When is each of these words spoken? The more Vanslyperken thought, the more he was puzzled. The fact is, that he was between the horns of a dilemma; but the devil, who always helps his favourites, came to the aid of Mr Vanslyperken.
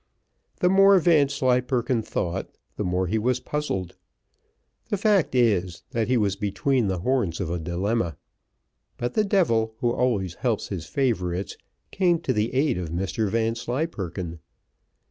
The 0.61 0.67
more 0.69 0.97
Vanslyperken 0.97 2.01
thought, 2.01 2.49
the 2.75 2.83
more 2.83 3.05
he 3.05 3.19
was 3.19 3.39
puzzled. 3.39 3.97
The 4.89 4.97
fact 4.97 5.35
is, 5.35 5.83
that 5.91 6.07
he 6.07 6.17
was 6.17 6.35
between 6.35 6.87
the 6.87 7.01
horns 7.01 7.39
of 7.39 7.51
a 7.51 7.59
dilemma; 7.59 8.17
but 8.97 9.13
the 9.13 9.23
devil, 9.23 9.75
who 9.77 9.91
always 9.91 10.33
helps 10.33 10.69
his 10.69 10.87
favourites, 10.87 11.55
came 11.91 12.17
to 12.21 12.33
the 12.33 12.51
aid 12.55 12.79
of 12.79 12.89
Mr 12.89 13.29
Vanslyperken. 13.29 14.39